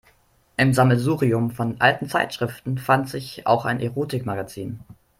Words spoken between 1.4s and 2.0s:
von